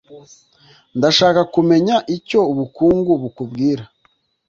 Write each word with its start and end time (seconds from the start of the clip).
Ndashaka 0.97 1.41
kumenya 1.53 1.95
icyo 2.15 2.39
ubukungu 2.51 3.11
bukubwira. 3.21 3.83